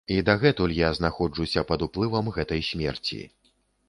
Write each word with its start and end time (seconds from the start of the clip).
І 0.13 0.15
дагэтуль 0.27 0.71
я 0.77 0.87
знаходжуся 0.99 1.63
пад 1.71 1.83
уплывам 1.87 2.31
гэтай 2.39 2.65
смерці. 2.69 3.19